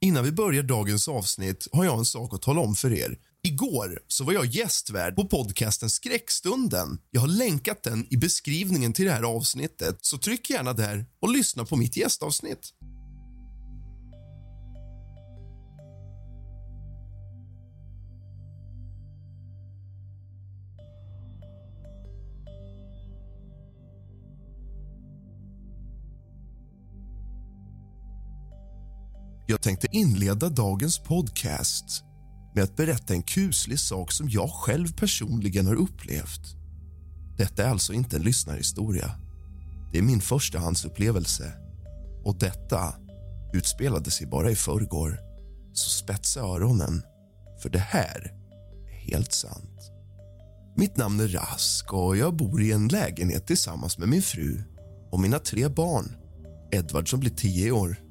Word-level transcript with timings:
Innan 0.00 0.24
vi 0.24 0.32
börjar 0.32 0.62
dagens 0.62 1.08
avsnitt 1.08 1.68
har 1.72 1.84
jag 1.84 1.98
en 1.98 2.04
sak 2.04 2.34
att 2.34 2.42
tala 2.42 2.60
om 2.60 2.74
för 2.74 2.92
er. 2.92 3.18
Igår 3.42 4.02
så 4.08 4.24
var 4.24 4.32
jag 4.32 4.46
gästvärd 4.46 5.16
på 5.16 5.24
podcasten 5.24 5.90
Skräckstunden. 5.90 6.98
Jag 7.10 7.20
har 7.20 7.28
länkat 7.28 7.82
den 7.82 8.06
i 8.10 8.16
beskrivningen 8.16 8.92
till 8.92 9.04
det 9.04 9.12
här 9.12 9.22
avsnittet, 9.22 9.98
så 10.00 10.18
tryck 10.18 10.50
gärna 10.50 10.72
där 10.72 11.06
och 11.20 11.32
lyssna 11.32 11.64
på 11.64 11.76
mitt 11.76 11.96
gästavsnitt. 11.96 12.74
Jag 29.50 29.60
tänkte 29.60 29.86
inleda 29.90 30.48
dagens 30.48 30.98
podcast 30.98 32.04
med 32.54 32.64
att 32.64 32.76
berätta 32.76 33.14
en 33.14 33.22
kuslig 33.22 33.78
sak 33.78 34.12
som 34.12 34.28
jag 34.28 34.50
själv 34.50 34.92
personligen 34.92 35.66
har 35.66 35.74
upplevt. 35.74 36.56
Detta 37.36 37.64
är 37.64 37.68
alltså 37.68 37.92
inte 37.92 38.16
en 38.16 38.22
lyssnarhistoria. 38.22 39.10
Det 39.92 39.98
är 39.98 40.02
min 40.02 40.20
förstahandsupplevelse. 40.20 41.52
Och 42.24 42.38
detta 42.38 42.94
utspelade 43.52 44.10
sig 44.10 44.26
bara 44.26 44.50
i 44.50 44.56
förrgår. 44.56 45.20
Så 45.72 45.90
spetsa 45.90 46.40
öronen, 46.40 47.02
för 47.62 47.70
det 47.70 47.78
här 47.78 48.32
är 48.86 48.98
helt 49.12 49.32
sant. 49.32 49.92
Mitt 50.76 50.96
namn 50.96 51.20
är 51.20 51.28
Rask 51.28 51.92
och 51.92 52.16
jag 52.16 52.36
bor 52.36 52.62
i 52.62 52.72
en 52.72 52.88
lägenhet 52.88 53.46
tillsammans 53.46 53.98
med 53.98 54.08
min 54.08 54.22
fru 54.22 54.62
och 55.10 55.20
mina 55.20 55.38
tre 55.38 55.68
barn. 55.68 56.16
Edvard 56.72 57.10
som 57.10 57.20
blir 57.20 57.30
tio 57.30 57.70
år, 57.70 58.07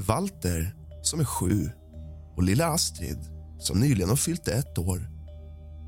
Walter 0.00 0.74
som 1.02 1.20
är 1.20 1.24
sju 1.24 1.70
och 2.36 2.42
lilla 2.42 2.66
Astrid 2.66 3.18
som 3.58 3.80
nyligen 3.80 4.08
har 4.08 4.16
fyllt 4.16 4.48
ett 4.48 4.78
år. 4.78 5.10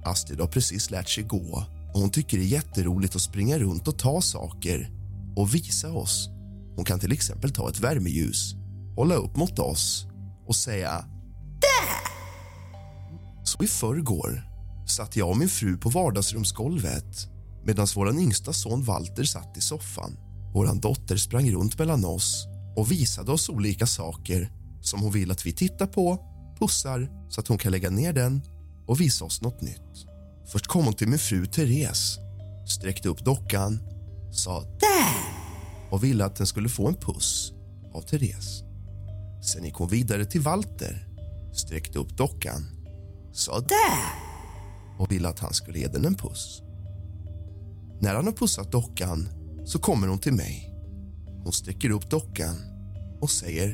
Astrid 0.04 0.40
har 0.40 0.46
precis 0.46 0.90
lärt 0.90 1.08
sig 1.08 1.24
gå 1.24 1.64
och 1.94 2.00
hon 2.00 2.10
tycker 2.10 2.38
det 2.38 2.44
är 2.44 2.46
jätteroligt 2.46 3.16
att 3.16 3.22
springa 3.22 3.58
runt 3.58 3.88
och 3.88 3.98
ta 3.98 4.20
saker 4.20 4.90
och 5.36 5.54
visa 5.54 5.92
oss. 5.92 6.28
Hon 6.76 6.84
kan 6.84 6.98
till 6.98 7.12
exempel 7.12 7.50
ta 7.50 7.68
ett 7.68 7.80
värmeljus, 7.80 8.54
hålla 8.96 9.14
upp 9.14 9.36
mot 9.36 9.58
oss 9.58 10.06
och 10.46 10.56
säga 10.56 10.90
Där! 11.60 12.12
Så 13.44 13.64
i 13.64 13.66
förrgår 13.66 14.42
satt 14.88 15.16
jag 15.16 15.30
och 15.30 15.36
min 15.36 15.48
fru 15.48 15.76
på 15.76 15.88
vardagsrumsgolvet 15.88 17.28
medan 17.64 17.86
vår 17.94 18.18
yngsta 18.20 18.52
son 18.52 18.84
Walter 18.84 19.24
satt 19.24 19.56
i 19.56 19.60
soffan. 19.60 20.16
Vår 20.54 20.80
dotter 20.80 21.16
sprang 21.16 21.50
runt 21.50 21.78
mellan 21.78 22.04
oss 22.04 22.51
och 22.76 22.90
visade 22.90 23.32
oss 23.32 23.48
olika 23.48 23.86
saker 23.86 24.52
som 24.80 25.00
hon 25.00 25.12
vill 25.12 25.30
att 25.30 25.46
vi 25.46 25.52
tittar 25.52 25.86
på, 25.86 26.18
pussar 26.58 27.08
så 27.28 27.40
att 27.40 27.48
hon 27.48 27.58
kan 27.58 27.72
lägga 27.72 27.90
ner 27.90 28.12
den 28.12 28.42
och 28.86 29.00
visa 29.00 29.24
oss 29.24 29.42
något 29.42 29.62
nytt. 29.62 30.06
Först 30.52 30.66
kom 30.66 30.84
hon 30.84 30.94
till 30.94 31.08
min 31.08 31.18
fru 31.18 31.46
Therese, 31.46 32.18
sträckte 32.66 33.08
upp 33.08 33.24
dockan, 33.24 33.80
sa 34.32 34.60
där 34.60 35.32
och 35.90 36.04
ville 36.04 36.24
att 36.24 36.36
den 36.36 36.46
skulle 36.46 36.68
få 36.68 36.88
en 36.88 36.94
puss 36.94 37.52
av 37.94 38.02
Therese. 38.02 38.62
Sen 39.42 39.64
gick 39.64 39.74
hon 39.74 39.88
vidare 39.88 40.24
till 40.24 40.40
Walter, 40.40 41.08
sträckte 41.52 41.98
upp 41.98 42.16
dockan, 42.16 42.66
sa 43.32 43.60
där 43.60 44.32
och 44.98 45.12
ville 45.12 45.28
att 45.28 45.38
han 45.38 45.54
skulle 45.54 45.78
ge 45.78 45.86
den 45.86 46.04
en 46.04 46.14
puss. 46.14 46.62
När 48.00 48.14
han 48.14 48.24
har 48.24 48.32
pussat 48.32 48.72
dockan 48.72 49.28
så 49.64 49.78
kommer 49.78 50.08
hon 50.08 50.18
till 50.18 50.32
mig 50.32 50.71
hon 51.42 51.52
sträcker 51.52 51.90
upp 51.90 52.10
dockan 52.10 52.56
och 53.20 53.30
säger 53.30 53.68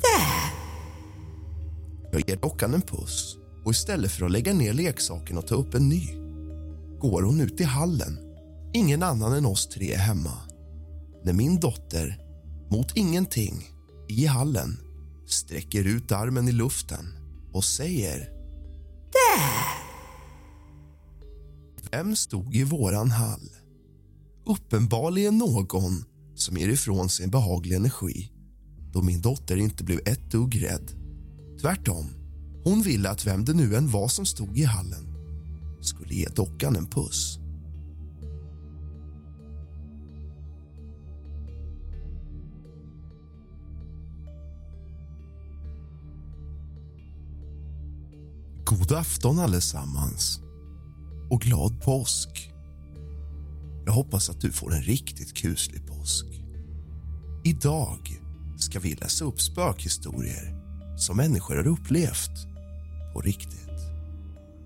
Där! 0.00 0.52
Jag 2.12 2.28
ger 2.28 2.36
dockan 2.36 2.74
en 2.74 2.82
puss 2.82 3.36
och 3.64 3.70
istället 3.70 4.12
för 4.12 4.24
att 4.24 4.32
lägga 4.32 4.54
ner 4.54 4.72
leksaken 4.72 5.38
och 5.38 5.46
ta 5.46 5.54
upp 5.54 5.74
en 5.74 5.88
ny 5.88 6.22
går 7.02 7.22
hon 7.22 7.40
ut 7.40 7.60
i 7.60 7.64
hallen. 7.64 8.18
Ingen 8.72 9.02
annan 9.02 9.32
än 9.32 9.46
oss 9.46 9.68
tre 9.68 9.92
är 9.92 9.98
hemma. 9.98 10.36
När 11.24 11.32
min 11.32 11.60
dotter, 11.60 12.18
mot 12.70 12.96
ingenting, 12.96 13.68
i 14.08 14.26
hallen 14.26 14.78
sträcker 15.26 15.84
ut 15.84 16.12
armen 16.12 16.48
i 16.48 16.52
luften 16.52 17.06
och 17.52 17.64
säger 17.64 18.18
Där! 19.12 19.82
Vem 21.90 22.16
stod 22.16 22.54
i 22.54 22.64
våran 22.64 23.10
hall? 23.10 23.50
Uppenbarligen 24.46 25.38
någon 25.38 26.04
som 26.42 26.56
ger 26.56 26.68
ifrån 26.68 27.08
sig 27.08 27.24
en 27.24 27.30
behaglig 27.30 27.76
energi 27.76 28.32
då 28.92 29.02
min 29.02 29.20
dotter 29.20 29.56
inte 29.56 29.84
blev 29.84 30.00
ett 30.06 30.30
dugg 30.30 30.62
rädd. 30.62 30.90
Tvärtom, 31.60 32.06
hon 32.64 32.82
ville 32.82 33.10
att 33.10 33.26
vem 33.26 33.44
det 33.44 33.54
nu 33.54 33.76
än 33.76 33.90
var 33.90 34.08
som 34.08 34.26
stod 34.26 34.58
i 34.58 34.64
hallen 34.64 35.06
skulle 35.80 36.14
ge 36.14 36.28
dockan 36.28 36.76
en 36.76 36.86
puss. 36.86 37.38
God 48.64 48.92
afton 48.92 49.38
allesammans 49.38 50.40
och 51.30 51.40
glad 51.40 51.82
påsk. 51.82 52.51
Jag 53.84 53.92
hoppas 53.92 54.30
att 54.30 54.40
du 54.40 54.52
får 54.52 54.74
en 54.74 54.82
riktigt 54.82 55.34
kuslig 55.34 55.86
påsk. 55.86 56.26
Idag 57.44 58.20
ska 58.58 58.80
vi 58.80 58.94
läsa 58.94 59.24
upp 59.24 59.40
spökhistorier 59.40 60.62
som 60.96 61.16
människor 61.16 61.56
har 61.56 61.66
upplevt 61.66 62.46
på 63.12 63.20
riktigt. 63.20 63.62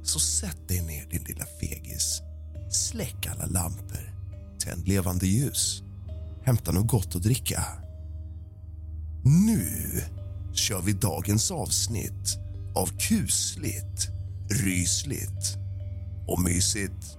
Så 0.02 0.18
sätt 0.18 0.68
dig 0.68 0.82
ner, 0.82 1.06
din 1.10 1.22
lilla 1.22 1.44
fegis. 1.60 2.22
Släck 2.70 3.26
alla 3.26 3.46
lampor. 3.46 4.14
Tänd 4.58 4.88
levande 4.88 5.26
ljus. 5.26 5.82
Hämta 6.44 6.72
något 6.72 6.86
gott 6.86 7.16
att 7.16 7.22
dricka. 7.22 7.64
Nu 9.24 10.02
kör 10.52 10.82
vi 10.82 10.92
dagens 10.92 11.50
avsnitt 11.50 12.38
av 12.74 12.86
kusligt, 12.98 14.08
rysligt 14.64 15.56
och 16.26 16.40
mysigt. 16.40 17.19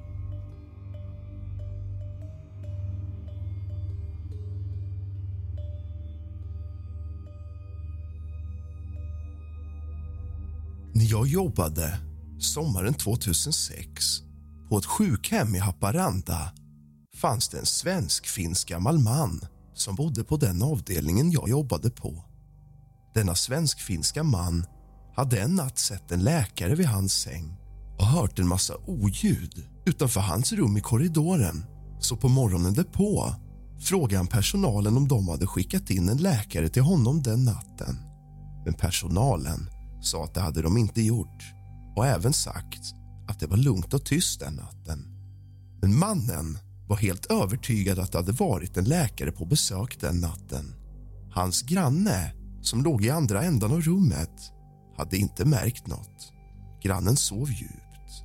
Jag 11.09 11.27
jobbade 11.27 11.99
sommaren 12.39 12.93
2006 12.93 14.03
på 14.69 14.77
ett 14.77 14.85
sjukhem 14.85 15.55
i 15.55 15.59
Haparanda 15.59 16.51
fanns 17.21 17.49
det 17.49 17.59
en 17.59 17.65
svensk-finsk 17.65 18.69
gammal 18.69 18.99
man 18.99 19.41
som 19.73 19.95
bodde 19.95 20.23
på 20.23 20.37
den 20.37 20.63
avdelningen 20.63 21.31
jag 21.31 21.49
jobbade 21.49 21.89
på. 21.89 22.23
Denna 23.13 23.35
svensk-finska 23.35 24.23
man 24.23 24.65
hade 25.15 25.41
en 25.41 25.55
natt 25.55 25.77
sett 25.77 26.11
en 26.11 26.23
läkare 26.23 26.75
vid 26.75 26.87
hans 26.87 27.13
säng 27.13 27.57
och 27.99 28.05
hört 28.05 28.39
en 28.39 28.47
massa 28.47 28.75
oljud 28.85 29.65
utanför 29.85 30.21
hans 30.21 30.53
rum 30.53 30.77
i 30.77 30.81
korridoren. 30.81 31.65
Så 31.99 32.17
på 32.17 32.29
morgonen 32.29 32.73
därpå 32.73 33.35
frågade 33.79 34.17
han 34.17 34.27
personalen 34.27 34.97
om 34.97 35.07
de 35.07 35.27
hade 35.27 35.47
skickat 35.47 35.89
in 35.89 36.09
en 36.09 36.17
läkare 36.17 36.69
till 36.69 36.83
honom 36.83 37.23
den 37.23 37.45
natten. 37.45 37.97
Men 38.65 38.73
personalen 38.73 39.69
sa 40.01 40.23
att 40.23 40.33
det 40.33 40.41
hade 40.41 40.61
de 40.61 40.77
inte 40.77 41.01
gjort 41.01 41.43
och 41.95 42.05
även 42.05 42.33
sagt 42.33 42.81
att 43.27 43.39
det 43.39 43.47
var 43.47 43.57
lugnt 43.57 43.93
och 43.93 44.05
tyst 44.05 44.39
den 44.39 44.53
natten. 44.53 45.05
Men 45.81 45.99
mannen 45.99 46.57
var 46.87 46.97
helt 46.97 47.25
övertygad 47.25 47.99
att 47.99 48.11
det 48.11 48.17
hade 48.17 48.31
varit 48.31 48.77
en 48.77 48.85
läkare 48.85 49.31
på 49.31 49.45
besök 49.45 49.99
den 49.99 50.19
natten. 50.19 50.75
Hans 51.31 51.61
granne, 51.61 52.33
som 52.61 52.83
låg 52.83 53.05
i 53.05 53.09
andra 53.09 53.43
ändan 53.43 53.71
av 53.71 53.81
rummet, 53.81 54.51
hade 54.97 55.17
inte 55.17 55.45
märkt 55.45 55.87
något. 55.87 56.33
Grannen 56.83 57.17
sov 57.17 57.49
djupt. 57.49 58.23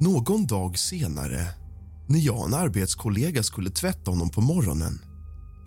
Någon 0.00 0.46
dag 0.46 0.78
senare, 0.78 1.46
när 2.08 2.18
jag 2.18 2.38
och 2.38 2.46
en 2.46 2.54
arbetskollega 2.54 3.42
skulle 3.42 3.70
tvätta 3.70 4.10
honom 4.10 4.30
på 4.30 4.40
morgonen 4.40 4.98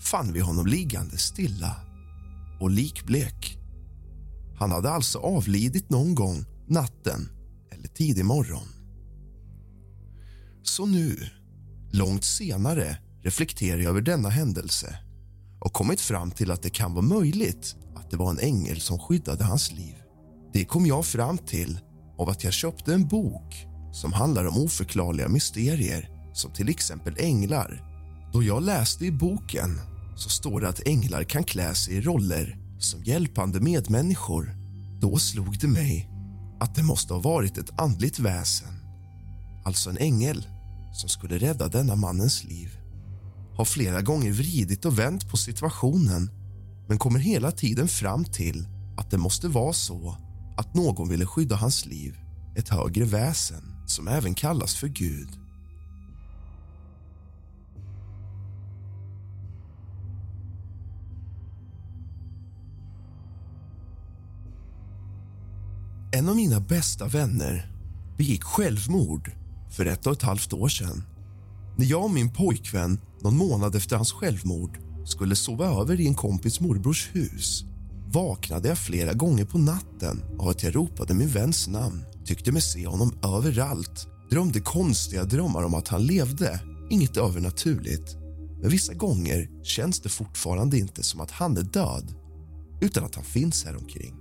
fann 0.02 0.34
vi 0.34 0.40
honom 0.40 0.68
liggande 0.68 1.18
stilla 1.18 1.76
och 2.60 2.70
likblek. 2.70 3.51
Han 4.62 4.72
hade 4.72 4.90
alltså 4.90 5.20
avlidit 5.20 5.90
någon 5.90 6.16
gång 6.16 6.46
natten 6.68 7.30
eller 7.72 7.88
tidig 7.88 8.26
morgon. 8.26 8.68
Så 10.64 10.86
nu, 10.86 11.18
långt 11.92 12.24
senare, 12.24 12.98
reflekterar 13.24 13.78
jag 13.78 13.90
över 13.90 14.02
denna 14.02 14.30
händelse 14.30 14.96
och 15.60 15.74
kommit 15.74 16.02
fram 16.02 16.32
till 16.32 16.52
att 16.52 16.64
det 16.64 16.70
kan 16.70 16.94
vara 16.94 17.06
möjligt 17.06 17.76
att 17.96 18.12
det 18.12 18.18
var 18.18 18.30
en 18.30 18.40
ängel 18.40 18.82
som 18.82 19.00
skyddade 19.00 19.44
hans 19.44 19.72
liv. 19.72 19.96
Det 20.54 20.66
kom 20.66 20.86
jag 20.86 21.06
fram 21.06 21.38
till 21.38 21.80
av 22.18 22.30
att 22.30 22.44
jag 22.44 22.54
köpte 22.54 22.94
en 22.94 23.08
bok 23.08 23.66
som 23.94 24.14
handlar 24.14 24.46
om 24.46 24.58
oförklarliga 24.58 25.28
mysterier 25.28 26.10
som 26.34 26.54
till 26.54 26.70
exempel 26.70 27.16
änglar. 27.20 27.84
Då 28.34 28.44
jag 28.44 28.64
läste 28.64 29.06
i 29.06 29.12
boken 29.12 29.80
så 30.16 30.30
står 30.30 30.62
det 30.62 30.70
att 30.70 30.88
änglar 30.88 31.24
kan 31.24 31.44
klä 31.44 31.76
sig 31.76 31.94
i 31.94 32.02
roller 32.02 32.61
som 32.84 33.04
hjälpande 33.04 33.60
medmänniskor. 33.60 34.56
Då 35.02 35.18
slog 35.18 35.60
det 35.60 35.68
mig 35.68 36.10
att 36.60 36.76
det 36.76 36.84
måste 36.84 37.14
ha 37.14 37.22
varit 37.22 37.58
ett 37.58 37.80
andligt 37.80 38.20
väsen, 38.20 38.74
alltså 39.66 39.90
en 39.90 39.98
ängel 39.98 40.48
som 40.94 41.10
skulle 41.10 41.38
rädda 41.38 41.68
denna 41.68 41.96
mannens 41.96 42.44
liv. 42.44 42.70
Har 43.58 43.66
flera 43.66 44.02
gånger 44.02 44.32
vridit 44.32 44.86
och 44.86 45.00
vänt 45.00 45.30
på 45.30 45.38
situationen 45.38 46.30
men 46.88 47.00
kommer 47.00 47.20
hela 47.20 47.52
tiden 47.52 47.88
fram 47.88 48.26
till 48.26 48.68
att 48.98 49.12
det 49.12 49.18
måste 49.18 49.48
vara 49.48 49.74
så 49.74 50.18
att 50.58 50.76
någon 50.76 51.10
ville 51.10 51.26
skydda 51.26 51.56
hans 51.56 51.86
liv, 51.86 52.18
ett 52.56 52.70
högre 52.70 53.06
väsen 53.06 53.64
som 53.88 54.08
även 54.08 54.34
kallas 54.34 54.76
för 54.76 54.88
Gud. 54.88 55.41
En 66.22 66.30
av 66.30 66.36
mina 66.36 66.60
bästa 66.60 67.08
vänner 67.08 67.72
begick 68.18 68.44
självmord 68.44 69.32
för 69.72 69.86
ett 69.86 70.08
och 70.08 70.14
ett 70.14 70.22
halvt 70.22 70.54
år 70.54 70.68
sedan. 70.68 71.04
När 71.78 71.86
jag 71.86 72.04
och 72.04 72.12
min 72.12 72.34
pojkvän 72.34 73.00
någon 73.22 73.38
månad 73.38 73.76
efter 73.76 73.96
hans 73.96 74.12
självmord 74.12 74.80
skulle 75.06 75.36
sova 75.36 75.66
över 75.66 76.00
i 76.00 76.08
en 76.08 76.16
kompis 76.16 76.60
morbrors 76.60 77.10
hus 77.14 77.64
vaknade 78.08 78.68
jag 78.68 78.78
flera 78.78 79.14
gånger 79.14 79.46
på 79.46 79.58
natten 79.58 80.24
av 80.40 80.48
att 80.48 80.64
jag 80.64 80.76
ropade 80.76 81.14
min 81.14 81.28
väns 81.28 81.68
namn. 81.68 82.04
Tyckte 82.26 82.52
mig 82.52 82.62
se 82.62 82.88
honom 82.88 83.14
överallt. 83.24 84.08
Drömde 84.30 84.60
konstiga 84.60 85.24
drömmar 85.24 85.64
om 85.64 85.74
att 85.74 85.88
han 85.88 86.06
levde. 86.06 86.60
Inget 86.90 87.18
övernaturligt. 87.18 88.16
Men 88.62 88.70
vissa 88.70 88.94
gånger 88.94 89.64
känns 89.64 90.00
det 90.00 90.10
fortfarande 90.10 90.78
inte 90.78 91.04
som 91.04 91.22
att 91.22 91.32
han 91.32 91.58
är 91.58 91.64
död 91.64 92.16
utan 92.82 93.04
att 93.04 93.16
han 93.16 93.26
finns 93.26 93.66
här 93.66 93.78
omkring. 93.78 94.21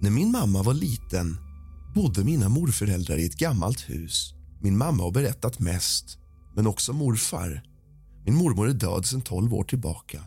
När 0.00 0.10
min 0.10 0.30
mamma 0.30 0.62
var 0.62 0.74
liten 0.74 1.36
bodde 1.94 2.24
mina 2.24 2.48
morföräldrar 2.48 3.16
i 3.16 3.26
ett 3.26 3.38
gammalt 3.38 3.90
hus. 3.90 4.34
Min 4.60 4.78
mamma 4.78 5.02
har 5.02 5.10
berättat 5.10 5.58
mest, 5.58 6.18
men 6.56 6.66
också 6.66 6.92
morfar. 6.92 7.62
Min 8.24 8.34
mormor 8.34 8.68
är 8.68 8.72
död 8.72 9.06
sedan 9.06 9.20
12 9.20 9.54
år 9.54 9.64
tillbaka. 9.64 10.22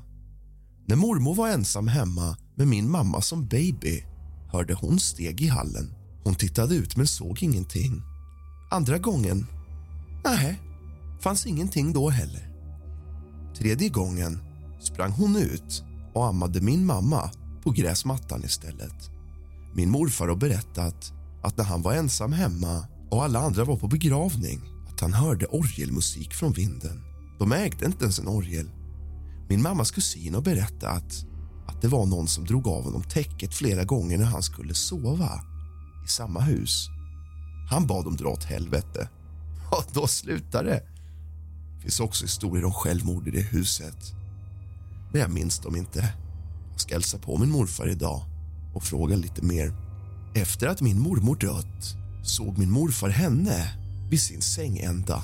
När 0.85 0.95
mormor 0.95 1.35
var 1.35 1.50
ensam 1.50 1.88
hemma 1.88 2.38
med 2.56 2.68
min 2.68 2.91
mamma 2.91 3.21
som 3.21 3.47
baby 3.47 4.03
hörde 4.51 4.73
hon 4.73 5.00
steg 5.00 5.41
i 5.41 5.47
hallen. 5.47 5.94
Hon 6.24 6.35
tittade 6.35 6.75
ut 6.75 6.97
men 6.97 7.07
såg 7.07 7.44
ingenting. 7.44 8.01
Andra 8.71 8.97
gången, 8.97 9.47
nej, 10.24 10.59
fanns 11.21 11.45
ingenting 11.45 11.94
då 11.94 12.09
heller. 12.09 12.50
Tredje 13.57 13.89
gången 13.89 14.39
sprang 14.79 15.12
hon 15.12 15.35
ut 15.35 15.83
och 16.13 16.27
ammade 16.27 16.62
min 16.62 16.85
mamma 16.85 17.31
på 17.63 17.71
gräsmattan 17.71 18.44
istället. 18.44 19.20
Min 19.73 19.89
morfar 19.89 20.27
har 20.27 20.35
berättat 20.35 21.13
att 21.44 21.57
när 21.57 21.65
han 21.65 21.81
var 21.81 21.94
ensam 21.94 22.34
hemma 22.34 22.86
och 23.10 23.24
alla 23.24 23.39
andra 23.39 23.63
var 23.63 23.77
på 23.77 23.88
begravning 23.88 24.62
att 24.93 25.00
han 25.00 25.13
hörde 25.13 25.46
orgelmusik 25.46 26.34
från 26.34 26.53
vinden. 26.53 27.03
De 27.39 27.51
ägde 27.51 27.86
inte 27.86 28.03
ens 28.03 28.19
en 28.19 28.27
orgel. 28.27 28.69
Min 29.50 29.62
mammas 29.62 29.91
kusin 29.91 30.34
har 30.34 30.41
berättat 30.41 31.25
att 31.67 31.81
det 31.81 31.88
var 31.88 32.05
någon 32.05 32.27
som 32.27 32.46
drog 32.46 32.67
av 32.67 32.84
honom 32.84 33.03
täcket 33.03 33.53
flera 33.53 33.84
gånger 33.84 34.17
när 34.17 34.25
han 34.25 34.43
skulle 34.43 34.74
sova 34.74 35.41
i 36.05 36.07
samma 36.07 36.39
hus. 36.39 36.88
Han 37.69 37.88
bad 37.88 38.05
dem 38.05 38.15
dra 38.15 38.29
åt 38.29 38.43
helvete. 38.43 39.10
Och 39.72 39.86
då 39.93 40.07
slutade 40.07 40.69
det. 40.69 40.84
Det 41.75 41.81
finns 41.81 42.00
också 42.00 42.25
historier 42.25 42.65
om 42.65 42.74
självmord 42.74 43.27
i 43.27 43.31
det 43.31 43.41
huset. 43.41 44.13
Men 45.12 45.22
jag 45.22 45.31
minns 45.31 45.60
dem 45.60 45.75
inte. 45.75 46.13
Jag 46.72 46.79
ska 46.79 46.93
hälsa 46.93 47.17
på 47.17 47.38
min 47.38 47.51
morfar 47.51 47.88
idag 47.88 48.30
och 48.74 48.84
fråga 48.84 49.16
lite 49.16 49.46
mer. 49.46 49.74
Efter 50.36 50.68
att 50.68 50.82
min 50.82 51.00
mormor 51.00 51.36
dött 51.36 51.96
såg 52.24 52.58
min 52.58 52.72
morfar 52.72 53.10
henne 53.10 53.74
vid 54.10 54.22
sin 54.22 54.42
sängända. 54.42 55.24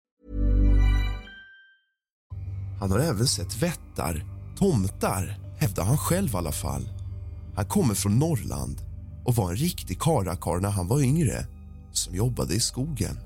Han 2.81 2.91
har 2.91 2.99
även 2.99 3.27
sett 3.27 3.63
vättar, 3.63 4.25
tomtar, 4.57 5.39
hävdar 5.57 5.83
han 5.83 5.97
själv 5.97 6.33
i 6.33 6.37
alla 6.37 6.51
fall. 6.51 6.89
Han 7.55 7.65
kommer 7.65 7.93
från 7.93 8.19
Norrland 8.19 8.81
och 9.25 9.35
var 9.35 9.51
en 9.51 9.57
riktig 9.57 10.01
karakar 10.01 10.59
när 10.59 10.69
han 10.69 10.87
var 10.87 11.01
yngre 11.01 11.45
som 11.91 12.15
jobbade 12.15 12.53
i 12.53 12.59
skogen. 12.59 13.19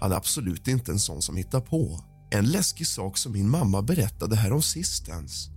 Han 0.00 0.12
är 0.12 0.16
absolut 0.16 0.68
inte 0.68 0.92
en 0.92 0.98
sån 0.98 1.22
som 1.22 1.36
hittar 1.36 1.60
på. 1.60 2.00
En 2.30 2.46
läskig 2.46 2.86
sak 2.86 3.18
som 3.18 3.32
min 3.32 3.50
mamma 3.50 3.82
berättade 3.82 4.36
här 4.36 4.52
om 4.52 4.62
sistens. 4.62 5.48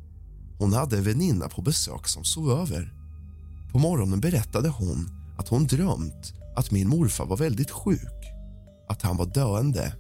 Hon 0.60 0.74
hade 0.74 0.98
en 0.98 1.04
väninna 1.04 1.50
på 1.50 1.62
besök 1.62 2.08
som 2.08 2.24
sov 2.24 2.52
över. 2.52 2.94
På 3.72 3.80
morgonen 3.80 4.20
berättade 4.20 4.70
hon 4.70 5.10
att 5.38 5.48
hon 5.48 5.68
drömt 5.68 6.34
att 6.56 6.72
min 6.72 6.90
morfar 6.90 7.26
var 7.26 7.38
väldigt 7.38 7.72
sjuk, 7.72 8.32
att 8.90 9.02
han 9.02 9.18
var 9.18 9.26
döende. 9.26 9.96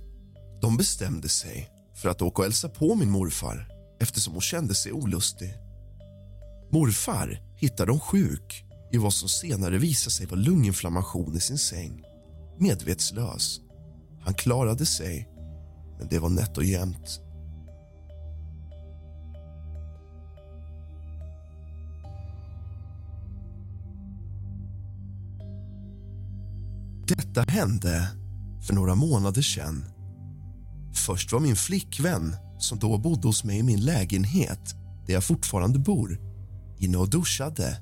De 0.61 0.77
bestämde 0.77 1.29
sig 1.29 1.74
för 1.95 2.09
att 2.09 2.21
åka 2.21 2.41
och 2.41 2.45
hälsa 2.45 2.69
på 2.69 2.95
min 2.95 3.11
morfar 3.11 3.67
eftersom 3.99 4.33
hon 4.33 4.41
kände 4.41 4.75
sig 4.75 4.91
olustig. 4.91 5.53
Morfar 6.71 7.41
hittade 7.55 7.91
hon 7.91 7.99
sjuk 7.99 8.65
i 8.91 8.97
vad 8.97 9.13
som 9.13 9.29
senare 9.29 9.77
visade 9.77 10.11
sig 10.11 10.25
vara 10.25 10.39
lunginflammation 10.39 11.35
i 11.35 11.39
sin 11.39 11.57
säng. 11.57 12.03
Medvetslös. 12.59 13.59
Han 14.21 14.33
klarade 14.33 14.85
sig, 14.85 15.29
men 15.99 16.07
det 16.09 16.19
var 16.19 16.29
nätt 16.29 16.57
och 16.57 16.63
jämnt. 16.63 17.21
Detta 27.07 27.41
hände 27.41 28.09
för 28.67 28.73
några 28.73 28.95
månader 28.95 29.41
sedan. 29.41 29.94
Först 30.95 31.31
var 31.31 31.39
min 31.39 31.55
flickvän, 31.55 32.35
som 32.59 32.79
då 32.79 32.97
bodde 32.97 33.27
hos 33.27 33.43
mig 33.43 33.59
i 33.59 33.63
min 33.63 33.85
lägenhet 33.85 34.75
där 35.07 35.13
jag 35.13 35.23
fortfarande 35.23 35.79
bor, 35.79 36.19
inne 36.77 36.97
och 36.97 37.09
duschade. 37.09 37.81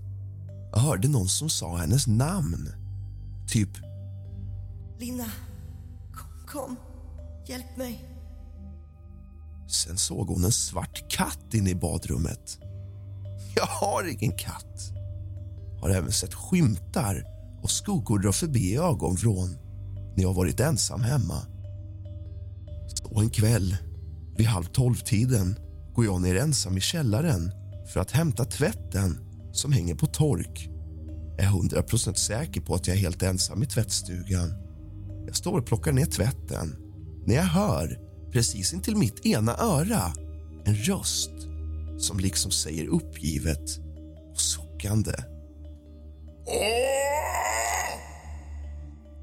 Jag 0.72 0.80
hörde 0.80 1.08
någon 1.08 1.28
som 1.28 1.50
sa 1.50 1.78
hennes 1.78 2.08
namn. 2.08 2.70
Typ 3.48 3.70
Linda, 5.00 5.26
kom, 6.14 6.48
kom. 6.48 6.76
Hjälp 7.48 7.78
mig. 7.78 8.06
Sen 9.68 9.98
såg 9.98 10.28
hon 10.28 10.44
en 10.44 10.52
svart 10.52 11.12
katt 11.12 11.54
inne 11.54 11.70
i 11.70 11.76
badrummet. 11.76 12.58
Jag 13.56 13.66
har 13.66 14.08
ingen 14.08 14.38
katt. 14.38 14.92
Har 15.82 15.90
även 15.90 16.12
sett 16.12 16.34
skymtar 16.34 17.24
och 17.64 17.72
skuggor 17.72 18.20
dra 18.20 18.32
förbi 18.32 18.60
i 18.60 18.78
ögonvrån 18.78 19.58
när 20.16 20.24
jag 20.24 20.34
varit 20.34 20.60
ensam 20.60 21.02
hemma. 21.02 21.53
Och 23.14 23.22
en 23.22 23.30
kväll, 23.30 23.78
vid 24.38 24.48
halv 24.48 24.64
tolv-tiden 24.64 25.56
går 25.96 26.06
jag 26.06 26.22
ner 26.22 26.36
ensam 26.36 26.78
i 26.78 26.82
källaren 26.82 27.52
för 27.94 28.00
att 28.00 28.12
hämta 28.12 28.46
tvätten 28.46 29.20
som 29.52 29.72
hänger 29.72 29.96
på 29.96 30.06
tork. 30.06 30.70
Jag 31.38 31.46
är 31.46 31.50
hundra 31.50 31.84
procent 31.84 32.18
säker 32.18 32.62
på 32.62 32.76
att 32.76 32.88
jag 32.88 32.98
är 32.98 33.02
helt 33.02 33.24
ensam 33.24 33.64
i 33.64 33.66
tvättstugan. 33.66 34.54
Jag 35.26 35.36
står 35.36 35.60
och 35.60 35.66
plockar 35.66 35.92
ner 35.92 36.06
tvätten 36.06 36.76
när 37.26 37.36
jag 37.36 37.44
hör, 37.44 38.00
precis 38.32 38.74
intill 38.74 38.96
mitt 38.96 39.26
ena 39.26 39.58
öra, 39.58 40.14
en 40.66 40.76
röst 40.76 41.32
som 41.98 42.20
liksom 42.20 42.52
säger 42.52 42.88
uppgivet 42.88 43.80
och 44.32 44.42
suckande. 44.42 45.14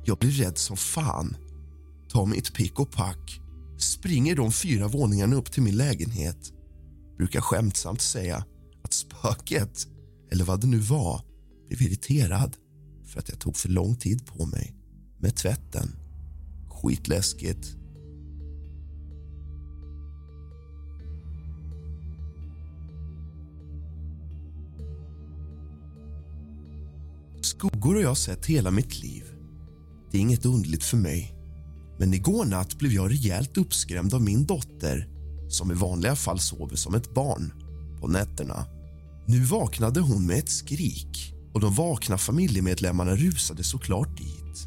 Jag 0.05 0.19
blir 0.19 0.31
rädd 0.31 0.59
som 0.59 0.77
fan, 0.77 1.37
tar 2.13 2.27
mitt 2.27 2.55
pick 2.55 2.81
och 2.81 2.93
pack 2.93 3.40
springer 3.83 4.37
de 4.37 4.53
fyra 4.53 4.89
våningarna 4.89 5.37
upp 5.37 5.53
till 5.53 5.63
min 5.63 5.77
lägenhet. 5.77 6.53
Brukar 7.17 7.41
skämtsamt 7.41 8.01
säga 8.01 8.45
att 8.83 8.93
spöket, 8.93 9.87
eller 10.33 10.45
vad 10.45 10.61
det 10.61 10.67
nu 10.67 10.79
var, 10.79 11.25
blev 11.69 11.83
irriterad 11.83 12.57
för 13.07 13.19
att 13.19 13.29
jag 13.29 13.39
tog 13.39 13.57
för 13.57 13.69
lång 13.69 13.97
tid 13.97 14.27
på 14.27 14.47
mig 14.47 14.75
med 15.19 15.37
tvätten. 15.37 15.89
Skitläskigt. 16.69 17.77
Skuggor 27.43 27.95
har 27.95 28.03
jag 28.03 28.17
sett 28.17 28.47
hela 28.47 28.71
mitt 28.71 29.03
liv. 29.03 29.25
Det 30.11 30.17
är 30.17 30.21
inget 30.21 30.47
underligt 30.47 30.85
för 30.85 30.97
mig. 30.97 31.40
Men 32.01 32.15
igår 32.15 32.45
natt 32.45 32.79
blev 32.79 32.93
jag 32.93 33.11
rejält 33.11 33.57
uppskrämd 33.57 34.15
av 34.15 34.23
min 34.23 34.47
dotter 34.47 35.09
som 35.49 35.71
i 35.71 35.75
vanliga 35.75 36.17
fall 36.17 36.39
sover 36.39 36.77
som 36.77 36.95
ett 36.95 37.15
barn 37.15 37.53
på 38.01 38.09
nätterna. 38.09 38.67
Nu 39.27 39.45
vaknade 39.45 40.01
hon 40.01 40.27
med 40.27 40.39
ett 40.39 40.49
skrik 40.49 41.35
och 41.55 41.61
de 41.61 41.75
vakna 41.75 42.19
familjemedlemmarna 42.19 43.17
rusade 43.17 43.65
såklart 43.65 44.19
dit. 44.19 44.67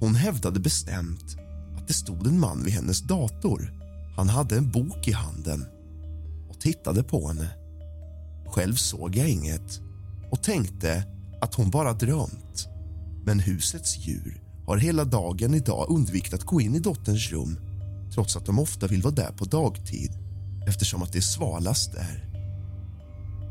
Hon 0.00 0.14
hävdade 0.14 0.60
bestämt 0.60 1.36
att 1.76 1.88
det 1.88 1.94
stod 1.94 2.26
en 2.26 2.40
man 2.40 2.64
vid 2.64 2.74
hennes 2.74 3.00
dator. 3.00 3.72
Han 4.16 4.28
hade 4.28 4.56
en 4.56 4.70
bok 4.70 5.08
i 5.08 5.12
handen 5.12 5.66
och 6.48 6.60
tittade 6.60 7.02
på 7.02 7.28
henne. 7.28 7.50
Själv 8.46 8.74
såg 8.74 9.16
jag 9.16 9.28
inget 9.28 9.80
och 10.30 10.42
tänkte 10.42 11.04
att 11.40 11.54
hon 11.54 11.70
bara 11.70 11.92
drömt. 11.92 12.68
Men 13.24 13.40
husets 13.40 13.98
djur 13.98 14.47
har 14.68 14.76
hela 14.76 15.04
dagen 15.04 15.54
idag 15.54 15.86
undvikit 15.88 16.34
att 16.34 16.44
gå 16.44 16.60
in 16.60 16.74
i 16.74 16.78
dotterns 16.78 17.32
rum 17.32 17.58
trots 18.14 18.36
att 18.36 18.46
de 18.46 18.58
ofta 18.58 18.86
vill 18.86 19.02
vara 19.02 19.14
där 19.14 19.32
på 19.32 19.44
dagtid 19.44 20.10
eftersom 20.66 21.02
att 21.02 21.12
det 21.12 21.18
är 21.18 21.22
svalast 21.22 21.92
där. 21.92 22.24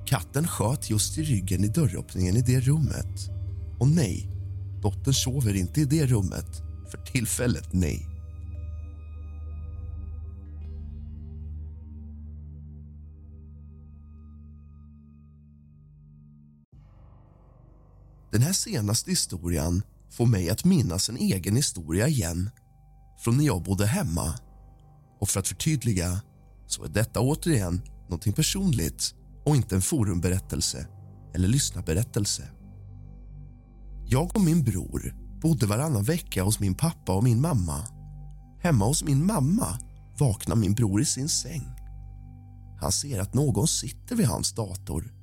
Katten 0.06 0.48
sköt 0.48 0.90
just 0.90 1.18
i 1.18 1.24
ryggen 1.24 1.64
i 1.64 1.68
dörröppningen 1.68 2.38
i 2.38 2.42
det 2.42 2.60
rummet. 2.60 3.30
Och 3.80 3.88
nej, 3.88 4.30
dottern 4.82 5.14
sover 5.14 5.56
inte 5.56 5.82
i 5.82 5.86
det 5.86 6.06
rummet 6.06 6.62
För 6.92 6.98
tillfället, 6.98 7.74
nej. 7.74 8.08
Den 18.32 18.42
här 18.42 18.54
senaste 18.54 19.10
historien 19.10 19.82
får 20.18 20.26
mig 20.26 20.50
att 20.50 20.66
minnas 20.66 21.10
en 21.10 21.18
egen 21.18 21.56
historia 21.56 22.08
igen 22.08 22.50
från 23.18 23.38
när 23.38 23.46
jag 23.46 23.64
bodde 23.64 23.86
hemma. 23.86 24.34
Och 25.20 25.30
för 25.30 25.40
att 25.40 25.48
förtydliga 25.48 26.22
så 26.68 26.84
är 26.84 26.90
detta 26.90 27.20
återigen 27.20 27.82
någonting 28.02 28.34
personligt 28.34 29.16
och 29.46 29.56
inte 29.56 29.76
en 29.76 29.82
forumberättelse 29.82 30.88
eller 31.36 31.48
lyssnarberättelse. 31.48 32.50
Jag 34.06 34.36
och 34.36 34.42
min 34.42 34.64
bror 34.64 35.16
bodde 35.42 35.66
varannan 35.66 36.04
vecka 36.04 36.44
hos 36.44 36.60
min 36.60 36.76
pappa 36.76 37.16
och 37.16 37.24
min 37.24 37.42
mamma. 37.42 37.88
Hemma 38.62 38.86
hos 38.86 39.04
min 39.04 39.26
mamma 39.26 39.80
vaknar 40.20 40.56
min 40.56 40.74
bror 40.74 41.02
i 41.02 41.06
sin 41.06 41.30
säng. 41.30 41.64
Han 42.82 42.92
ser 42.92 43.20
att 43.20 43.34
någon 43.34 43.68
sitter 43.68 44.16
vid 44.16 44.28
hans 44.28 44.52
dator 44.52 45.14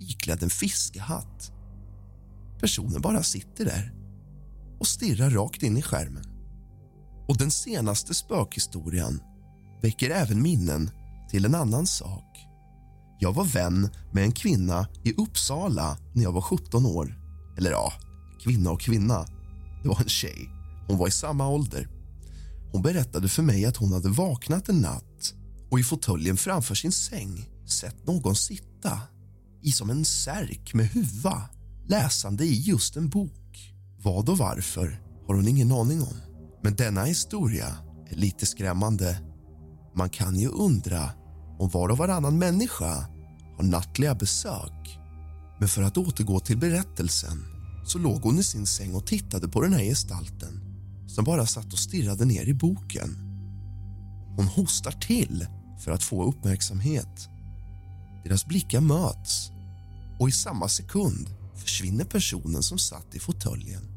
iklädd 0.00 0.42
en 0.42 0.50
fiskehatt. 0.50 1.52
Personen 2.60 3.00
bara 3.00 3.22
sitter 3.22 3.64
där 3.64 3.99
och 4.80 4.86
stirrar 4.86 5.30
rakt 5.30 5.62
in 5.62 5.76
i 5.76 5.82
skärmen. 5.82 6.24
Och 7.28 7.36
den 7.36 7.50
senaste 7.50 8.14
spökhistorien 8.14 9.22
väcker 9.82 10.10
även 10.10 10.42
minnen 10.42 10.90
till 11.30 11.44
en 11.44 11.54
annan 11.54 11.86
sak. 11.86 12.46
Jag 13.18 13.32
var 13.32 13.44
vän 13.44 13.88
med 14.12 14.24
en 14.24 14.32
kvinna 14.32 14.88
i 15.04 15.12
Uppsala 15.12 15.98
när 16.14 16.22
jag 16.22 16.32
var 16.32 16.40
17 16.40 16.86
år. 16.86 17.18
Eller 17.58 17.70
ja, 17.70 17.92
kvinna 18.44 18.70
och 18.70 18.80
kvinna. 18.80 19.26
Det 19.82 19.88
var 19.88 20.00
en 20.00 20.08
tjej. 20.08 20.50
Hon 20.88 20.98
var 20.98 21.08
i 21.08 21.10
samma 21.10 21.48
ålder. 21.48 21.88
Hon 22.72 22.82
berättade 22.82 23.28
för 23.28 23.42
mig 23.42 23.66
att 23.66 23.76
hon 23.76 23.92
hade 23.92 24.08
vaknat 24.08 24.68
en 24.68 24.80
natt 24.80 25.34
och 25.70 25.80
i 25.80 25.82
fåtöljen 25.82 26.36
framför 26.36 26.74
sin 26.74 26.92
säng 26.92 27.48
sett 27.66 28.06
någon 28.06 28.36
sitta 28.36 29.00
i 29.62 29.72
som 29.72 29.90
en 29.90 30.04
särk 30.04 30.74
med 30.74 30.86
huva 30.86 31.48
läsande 31.86 32.44
i 32.44 32.60
just 32.60 32.96
en 32.96 33.08
bok. 33.08 33.69
Vad 34.02 34.28
och 34.28 34.38
varför 34.38 35.00
har 35.26 35.34
hon 35.34 35.48
ingen 35.48 35.72
aning 35.72 36.02
om. 36.02 36.16
Men 36.62 36.76
denna 36.76 37.04
historia 37.04 37.66
är 38.10 38.16
lite 38.16 38.46
skrämmande. 38.46 39.20
Man 39.94 40.10
kan 40.10 40.38
ju 40.38 40.48
undra 40.48 41.10
om 41.58 41.68
var 41.68 41.88
och 41.88 41.98
varannan 41.98 42.38
människa 42.38 43.06
har 43.56 43.62
nattliga 43.62 44.14
besök. 44.14 44.98
Men 45.58 45.68
för 45.68 45.82
att 45.82 45.98
återgå 45.98 46.40
till 46.40 46.58
berättelsen 46.58 47.44
så 47.86 47.98
låg 47.98 48.22
hon 48.22 48.38
i 48.38 48.42
sin 48.42 48.66
säng 48.66 48.94
och 48.94 49.06
tittade 49.06 49.48
på 49.48 49.62
den 49.62 49.72
här 49.72 49.84
gestalten 49.84 50.60
som 51.06 51.24
bara 51.24 51.46
satt 51.46 51.72
och 51.72 51.78
stirrade 51.78 52.24
ner 52.24 52.48
i 52.48 52.54
boken. 52.54 53.16
Hon 54.36 54.46
hostar 54.46 54.92
till 54.92 55.46
för 55.84 55.92
att 55.92 56.02
få 56.02 56.24
uppmärksamhet. 56.24 57.28
Deras 58.24 58.46
blickar 58.46 58.80
möts 58.80 59.50
och 60.18 60.28
i 60.28 60.32
samma 60.32 60.68
sekund 60.68 61.30
försvinner 61.54 62.04
personen 62.04 62.62
som 62.62 62.78
satt 62.78 63.14
i 63.14 63.18
fåtöljen. 63.18 63.89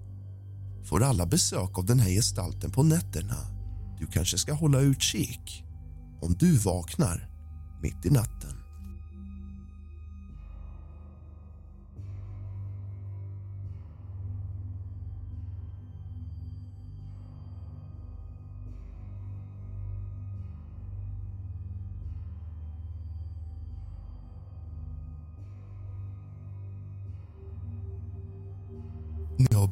Får 0.84 1.04
alla 1.04 1.26
besök 1.26 1.78
av 1.78 1.86
den 1.86 2.00
här 2.00 2.10
gestalten 2.10 2.72
på 2.72 2.84
nätterna. 2.84 3.36
Du 4.00 4.08
kanske 4.08 4.38
ska 4.38 4.54
hålla 4.54 4.80
utkik 4.80 5.64
om 6.22 6.34
du 6.40 6.58
vaknar 6.58 7.30
mitt 7.82 8.06
i 8.06 8.10
natten. 8.10 8.63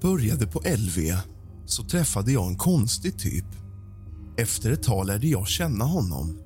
Började 0.01 0.47
på 0.47 0.59
LV 0.59 1.17
så 1.65 1.83
träffade 1.83 2.31
jag 2.31 2.47
en 2.47 2.57
konstig 2.57 3.19
typ. 3.19 3.45
Efter 4.37 4.71
ett 4.71 4.83
tag 4.83 5.07
lärde 5.07 5.27
jag 5.27 5.47
känna 5.47 5.85
honom 5.85 6.39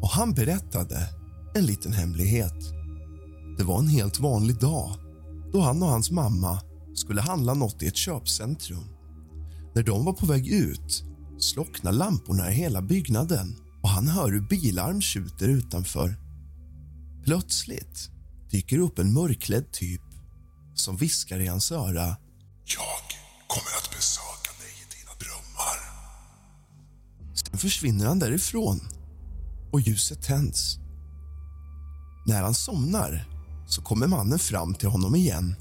och 0.00 0.08
han 0.08 0.34
berättade 0.34 1.08
en 1.54 1.66
liten 1.66 1.92
hemlighet. 1.92 2.72
Det 3.58 3.64
var 3.64 3.78
en 3.78 3.88
helt 3.88 4.20
vanlig 4.20 4.60
dag 4.60 4.96
då 5.52 5.60
han 5.60 5.82
och 5.82 5.88
hans 5.88 6.10
mamma 6.10 6.60
skulle 6.94 7.20
handla 7.20 7.54
något 7.54 7.82
i 7.82 7.86
ett 7.86 7.96
köpcentrum. 7.96 8.84
När 9.74 9.82
de 9.82 10.04
var 10.04 10.12
på 10.12 10.26
väg 10.26 10.48
ut 10.48 11.04
slocknar 11.38 11.92
lamporna 11.92 12.50
i 12.50 12.54
hela 12.54 12.82
byggnaden 12.82 13.56
och 13.82 13.88
han 13.88 14.08
hör 14.08 14.32
hur 14.32 14.40
bilarm 14.40 15.00
tjuter 15.00 15.48
utanför. 15.48 16.16
Plötsligt 17.24 18.10
dyker 18.50 18.78
upp 18.78 18.98
en 18.98 19.12
mörklädd 19.12 19.72
typ 19.72 20.02
som 20.74 20.96
viskar 20.96 21.40
i 21.40 21.46
hans 21.46 21.72
öra 21.72 22.16
kommer 23.54 23.76
att 23.78 23.90
besöka 23.96 24.50
dig 24.60 24.72
i 24.82 24.86
dina 24.94 25.14
drömmar. 25.24 25.78
Sen 27.34 27.58
försvinner 27.58 28.06
han 28.06 28.18
därifrån 28.18 28.80
och 29.72 29.80
ljuset 29.80 30.22
tänds. 30.22 30.78
När 32.26 32.42
han 32.42 32.54
somnar 32.54 33.28
så 33.66 33.82
kommer 33.82 34.06
mannen 34.06 34.38
fram 34.38 34.74
till 34.74 34.88
honom 34.88 35.14
igen 35.14 35.56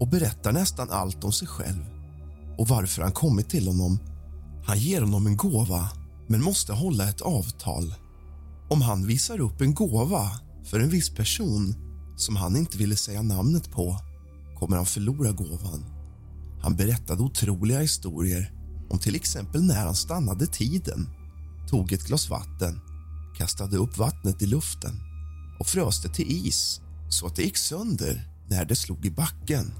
och 0.00 0.08
berättar 0.08 0.52
nästan 0.52 0.90
allt 0.90 1.24
om 1.24 1.32
sig 1.32 1.48
själv 1.48 1.84
och 2.58 2.68
varför 2.68 3.02
han 3.02 3.12
kommit 3.12 3.50
till 3.50 3.66
honom. 3.66 3.98
Han 4.66 4.78
ger 4.78 5.00
honom 5.00 5.26
en 5.26 5.36
gåva, 5.36 5.88
men 6.28 6.42
måste 6.42 6.72
hålla 6.72 7.08
ett 7.08 7.20
avtal. 7.20 7.94
Om 8.70 8.82
han 8.82 9.06
visar 9.06 9.40
upp 9.40 9.60
en 9.60 9.74
gåva 9.74 10.30
för 10.64 10.80
en 10.80 10.90
viss 10.90 11.10
person 11.10 11.74
som 12.16 12.36
han 12.36 12.56
inte 12.56 12.78
ville 12.78 12.96
säga 12.96 13.22
namnet 13.22 13.70
på 13.70 13.96
kommer 14.58 14.76
han 14.76 14.86
förlora 14.86 15.32
gåvan. 15.32 15.99
Han 16.62 16.76
berättade 16.76 17.22
otroliga 17.22 17.80
historier 17.80 18.52
om 18.90 18.98
till 18.98 19.14
exempel 19.14 19.62
när 19.62 19.84
han 19.84 19.94
stannade 19.94 20.46
tiden, 20.46 21.08
tog 21.68 21.92
ett 21.92 22.06
glas 22.06 22.30
vatten, 22.30 22.80
kastade 23.38 23.76
upp 23.76 23.98
vattnet 23.98 24.42
i 24.42 24.46
luften 24.46 25.00
och 25.60 25.66
frös 25.66 26.02
det 26.02 26.08
till 26.08 26.46
is 26.46 26.80
så 27.08 27.26
att 27.26 27.36
det 27.36 27.42
gick 27.42 27.56
sönder 27.56 28.28
när 28.48 28.64
det 28.64 28.76
slog 28.76 29.06
i 29.06 29.10
backen. 29.10 29.72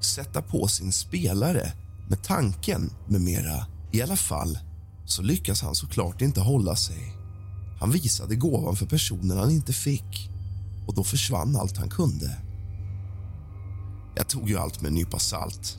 Sätta 0.00 0.42
på 0.42 0.68
sin 0.68 0.92
spelare 0.92 1.72
med 2.08 2.22
tanken 2.24 2.90
med 3.08 3.20
mera. 3.20 3.66
I 3.92 4.02
alla 4.02 4.16
fall 4.16 4.58
så 5.06 5.22
lyckas 5.22 5.62
han 5.62 5.74
såklart 5.74 6.22
inte 6.22 6.40
hålla 6.40 6.76
sig. 6.76 7.14
Han 7.80 7.90
visade 7.90 8.36
gåvan 8.36 8.76
för 8.76 8.86
personen 8.86 9.38
han 9.38 9.50
inte 9.50 9.72
fick 9.72 10.30
och 10.86 10.94
då 10.94 11.04
försvann 11.04 11.56
allt 11.56 11.76
han 11.76 11.88
kunde. 11.88 12.36
Jag 14.16 14.28
tog 14.28 14.48
ju 14.48 14.58
allt 14.58 14.80
med 14.80 14.88
en 14.88 14.94
nypa 14.94 15.18
salt 15.18 15.78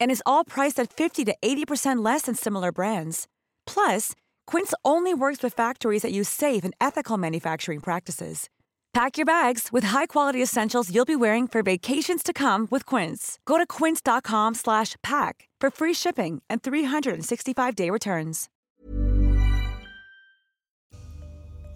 And 0.00 0.10
is 0.10 0.22
all 0.26 0.44
priced 0.44 0.78
at 0.78 0.92
50 0.92 1.24
to 1.26 1.34
80% 1.42 2.04
less 2.04 2.22
than 2.22 2.34
similar 2.34 2.72
brands. 2.72 3.26
Plus, 3.66 4.12
Quince 4.46 4.74
only 4.84 5.14
works 5.14 5.42
with 5.42 5.54
factories 5.54 6.02
that 6.02 6.12
use 6.12 6.28
safe 6.28 6.64
and 6.64 6.74
ethical 6.80 7.16
manufacturing 7.18 7.80
practices. 7.80 8.48
Pack 8.92 9.16
your 9.16 9.26
bags 9.26 9.68
with 9.70 9.84
high-quality 9.84 10.42
essentials 10.42 10.90
you'll 10.92 11.04
be 11.04 11.14
wearing 11.14 11.46
for 11.46 11.62
vacations 11.62 12.24
to 12.24 12.32
come 12.32 12.66
with 12.72 12.84
Quince. 12.84 13.38
Go 13.46 13.56
to 13.56 13.66
quince.com/pack 13.66 15.48
for 15.60 15.70
free 15.70 15.94
shipping 15.94 16.42
and 16.50 16.60
365-day 16.62 17.90
returns. 17.90 18.48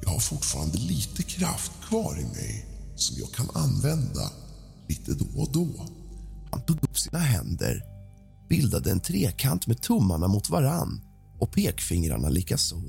Jag 0.04 0.10
har 0.10 0.18
fortfarande 0.18 0.78
lite 0.78 1.22
kraft 1.22 1.72
kvar 1.88 2.18
i 2.18 2.24
mig 2.24 2.66
som 2.94 3.16
jag 3.18 3.32
kan 3.32 3.62
använda 3.62 4.30
lite 4.88 5.14
då 5.14 5.42
och 5.42 5.52
då. 5.52 5.86
Han 6.50 6.60
tog 6.66 6.84
upp 6.84 6.98
sina 6.98 7.18
händer, 7.18 7.82
bildade 8.48 8.90
en 8.90 9.00
trekant 9.00 9.66
med 9.66 9.82
tummarna 9.82 10.28
mot 10.28 10.50
varann 10.50 11.00
och 11.40 11.52
pekfingrarna 11.52 12.28
likaså. 12.28 12.82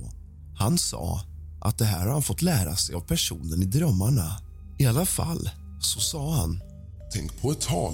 Han 0.57 0.77
sa 0.77 1.21
att 1.61 1.77
det 1.77 1.85
här 1.85 2.05
har 2.05 2.13
han 2.13 2.21
fått 2.21 2.41
lära 2.41 2.75
sig 2.75 2.95
av 2.95 3.01
personen 3.01 3.61
i 3.61 3.65
drömmarna. 3.65 4.41
I 4.77 4.85
alla 4.85 5.05
fall 5.05 5.49
så 5.81 5.99
sa 5.99 6.33
han. 6.33 6.61
Tänk 7.13 7.41
på 7.41 7.51
ett 7.51 7.61
tal, 7.61 7.93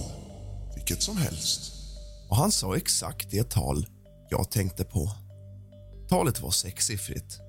vilket 0.76 1.04
som 1.04 1.18
helst. 1.18 1.72
Och 2.30 2.38
han 2.38 2.52
sa 2.52 2.78
exakt 2.78 3.32
det 3.32 3.50
tal 3.50 3.88
jag 4.30 4.52
tänkte 4.52 4.84
på. 4.84 5.12
Talet 6.10 6.42
var 6.42 6.52
sexsiffrigt. 6.52 7.40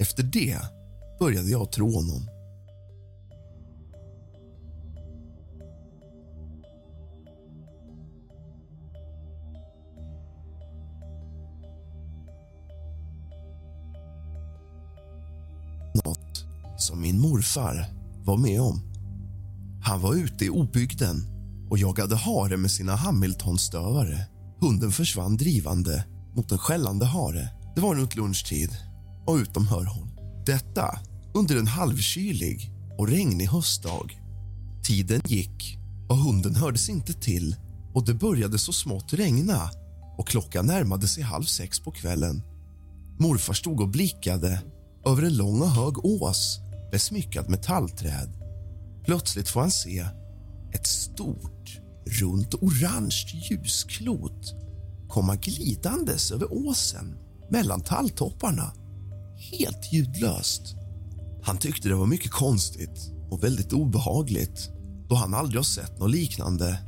Efter 0.00 0.22
det 0.22 0.58
började 1.18 1.50
jag 1.50 1.72
tro 1.72 1.94
honom. 1.94 2.28
Morfar 17.26 17.86
var 18.24 18.36
med 18.36 18.60
om. 18.60 18.80
Han 19.82 20.00
var 20.00 20.14
ute 20.14 20.44
i 20.44 20.50
obygden 20.50 21.24
och 21.70 21.78
jagade 21.78 22.16
hare 22.16 22.56
med 22.56 22.70
sina 22.70 22.96
Hamiltonstövare. 22.96 24.26
Hunden 24.60 24.92
försvann 24.92 25.36
drivande 25.36 26.04
mot 26.36 26.52
en 26.52 26.58
skällande 26.58 27.06
hare. 27.06 27.48
Det 27.74 27.80
var 27.80 27.94
runt 27.94 28.16
lunchtid 28.16 28.70
och 29.26 29.34
utom 29.34 29.66
hörhåll. 29.66 30.08
Detta 30.46 30.98
under 31.34 31.56
en 31.56 31.66
halvkylig 31.66 32.72
och 32.98 33.08
regnig 33.08 33.46
höstdag. 33.46 34.20
Tiden 34.84 35.20
gick 35.24 35.78
och 36.08 36.16
hunden 36.16 36.56
hördes 36.56 36.88
inte 36.88 37.12
till 37.12 37.56
och 37.94 38.06
det 38.06 38.14
började 38.14 38.58
så 38.58 38.72
smått 38.72 39.12
regna 39.12 39.70
och 40.18 40.28
klockan 40.28 40.66
närmade 40.66 41.08
sig 41.08 41.22
halv 41.22 41.44
sex 41.44 41.80
på 41.80 41.90
kvällen. 41.90 42.42
Morfar 43.18 43.54
stod 43.54 43.80
och 43.80 43.88
blickade 43.88 44.62
över 45.06 45.22
en 45.22 45.36
lång 45.36 45.60
och 45.60 45.70
hög 45.70 46.04
ås 46.04 46.60
besmyckad 46.96 47.50
med 47.50 47.62
tallträd. 47.62 48.28
Plötsligt 49.04 49.48
får 49.48 49.60
han 49.60 49.70
se 49.70 50.06
ett 50.72 50.86
stort, 50.86 51.80
runt 52.06 52.54
orange 52.54 53.24
ljusklot 53.50 54.54
komma 55.08 55.36
glidandes 55.36 56.32
över 56.32 56.52
åsen 56.52 57.16
mellan 57.50 57.80
talltopparna, 57.80 58.72
helt 59.52 59.92
ljudlöst. 59.92 60.62
Han 61.42 61.58
tyckte 61.58 61.88
det 61.88 61.94
var 61.94 62.06
mycket 62.06 62.30
konstigt 62.30 63.12
och 63.30 63.44
väldigt 63.44 63.72
obehagligt 63.72 64.70
då 65.08 65.14
han 65.14 65.34
aldrig 65.34 65.58
har 65.58 65.64
sett 65.64 65.98
något 65.98 66.10
liknande. 66.10 66.78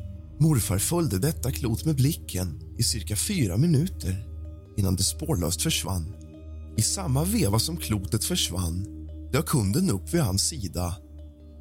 Morfar 0.41 0.79
följde 0.79 1.19
detta 1.19 1.53
klot 1.53 1.85
med 1.85 1.97
blicken 1.97 2.61
i 2.79 2.83
cirka 2.83 3.17
fyra 3.17 3.57
minuter 3.57 4.27
innan 4.77 4.97
det 4.97 5.03
spårlöst 5.03 5.63
försvann. 5.63 6.15
I 6.77 6.83
samma 6.83 7.25
veva 7.25 7.59
som 7.59 7.77
klotet 7.77 8.25
försvann 8.25 8.98
dök 9.33 9.49
hunden 9.49 9.91
upp 9.91 10.15
vid 10.15 10.21
hans 10.21 10.43
sida. 10.43 10.97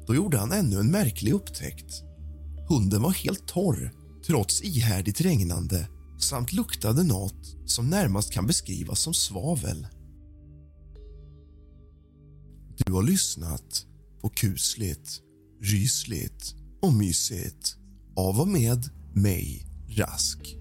Då 0.06 0.14
gjorde 0.14 0.38
han 0.38 0.52
ännu 0.52 0.80
en 0.80 0.90
märklig 0.90 1.32
upptäckt. 1.32 2.02
Hunden 2.68 3.02
var 3.02 3.10
helt 3.10 3.48
torr, 3.48 3.92
trots 4.26 4.62
ihärdigt 4.62 5.20
regnande 5.20 5.88
samt 6.18 6.52
luktade 6.52 7.02
något 7.02 7.56
som 7.66 7.90
närmast 7.90 8.32
kan 8.32 8.46
beskrivas 8.46 9.00
som 9.00 9.14
svavel. 9.14 9.86
Du 12.76 12.92
har 12.92 13.02
lyssnat 13.02 13.86
på 14.20 14.28
kusligt, 14.28 15.20
rysligt 15.62 16.54
och 16.82 16.92
mysigt 16.92 17.76
av 18.16 18.40
och 18.40 18.48
med 18.48 18.84
mig, 19.14 19.66
Rask. 19.88 20.56